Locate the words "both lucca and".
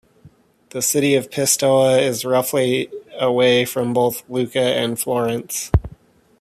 3.93-4.99